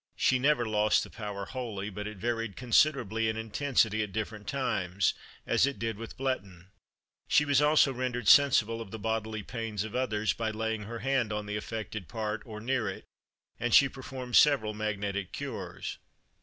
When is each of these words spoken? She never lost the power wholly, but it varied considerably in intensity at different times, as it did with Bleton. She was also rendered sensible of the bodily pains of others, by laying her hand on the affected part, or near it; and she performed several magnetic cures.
She 0.15 0.39
never 0.39 0.65
lost 0.65 1.03
the 1.03 1.11
power 1.11 1.45
wholly, 1.45 1.91
but 1.91 2.07
it 2.07 2.17
varied 2.17 2.55
considerably 2.55 3.29
in 3.29 3.37
intensity 3.37 4.01
at 4.01 4.11
different 4.11 4.47
times, 4.47 5.13
as 5.45 5.67
it 5.67 5.77
did 5.77 5.97
with 5.97 6.17
Bleton. 6.17 6.71
She 7.27 7.45
was 7.45 7.61
also 7.61 7.93
rendered 7.93 8.27
sensible 8.27 8.81
of 8.81 8.89
the 8.89 8.97
bodily 8.97 9.43
pains 9.43 9.83
of 9.83 9.93
others, 9.95 10.33
by 10.33 10.49
laying 10.49 10.85
her 10.85 11.01
hand 11.05 11.31
on 11.31 11.45
the 11.45 11.55
affected 11.55 12.07
part, 12.07 12.41
or 12.47 12.59
near 12.59 12.89
it; 12.89 13.05
and 13.59 13.75
she 13.75 13.87
performed 13.87 14.35
several 14.37 14.73
magnetic 14.73 15.31
cures. 15.33 15.99